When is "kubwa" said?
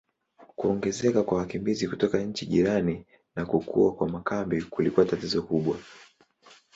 5.43-5.77